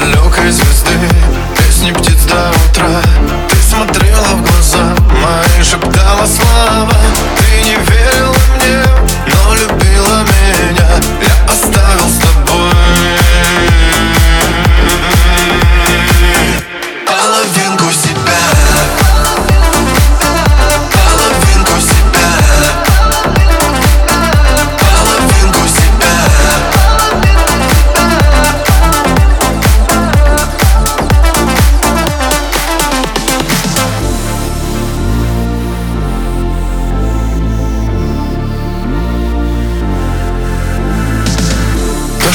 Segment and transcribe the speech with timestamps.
[0.00, 0.90] далекой звезды.
[1.56, 3.13] Песни птиц до утра.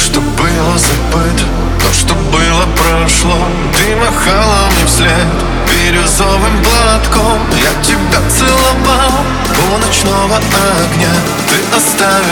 [0.00, 1.44] Что было забыто
[1.78, 3.36] То, что было прошло.
[3.76, 5.28] Ты махала мне вслед
[5.68, 7.38] Бирюзовым платком.
[7.52, 9.24] Я тебя целовал
[9.72, 11.14] У ночного огня.
[11.48, 12.29] Ты оставила мне